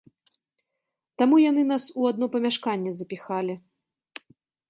Таму 1.21 1.35
яны 1.49 1.63
нас 1.73 1.83
у 2.03 2.09
адно 2.11 2.25
памяшканне 2.35 2.91
запіхалі. 3.01 3.55